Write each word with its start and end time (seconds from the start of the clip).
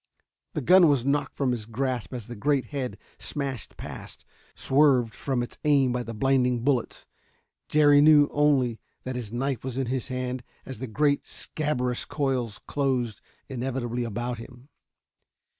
The 0.53 0.61
gun 0.63 0.87
was 0.87 1.05
knocked 1.05 1.35
from 1.37 1.51
his 1.51 1.67
grasp 1.67 2.11
as 2.11 2.25
the 2.25 2.35
great 2.35 2.65
head 2.73 2.97
smashed 3.19 3.77
past, 3.77 4.25
swerved 4.55 5.13
from 5.13 5.43
its 5.43 5.59
aim 5.63 5.91
by 5.91 6.01
the 6.01 6.15
blinding 6.15 6.61
bullets. 6.63 7.05
Jerry 7.69 8.01
knew 8.01 8.27
only 8.33 8.79
that 9.03 9.15
his 9.15 9.31
knife 9.31 9.63
was 9.63 9.77
in 9.77 9.85
his 9.85 10.07
hand 10.07 10.41
as 10.65 10.79
the 10.79 10.87
great 10.87 11.27
scabrous 11.27 12.03
coils 12.03 12.57
closed 12.65 13.21
inevitably 13.47 14.03
about 14.03 14.39
him. 14.39 14.69